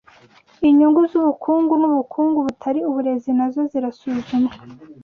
[0.69, 4.53] Inyungu zubukungu nubukungu butari uburezi nazo zirasuzumwa